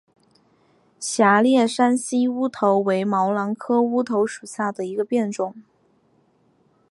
[0.99, 5.53] 狭裂山西乌头为毛茛科乌头属下的一个变种。